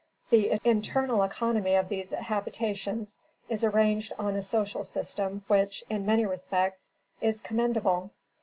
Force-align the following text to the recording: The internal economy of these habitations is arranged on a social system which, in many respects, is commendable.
The 0.31 0.59
internal 0.65 1.21
economy 1.21 1.75
of 1.75 1.87
these 1.87 2.09
habitations 2.09 3.17
is 3.49 3.63
arranged 3.63 4.11
on 4.17 4.35
a 4.35 4.41
social 4.41 4.83
system 4.83 5.43
which, 5.45 5.83
in 5.91 6.07
many 6.07 6.25
respects, 6.25 6.89
is 7.21 7.39
commendable. 7.39 8.09